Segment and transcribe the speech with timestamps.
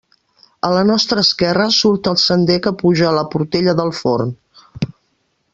[0.69, 4.37] A la nostra esquerra surt el sender que puja a la Portella del Forn.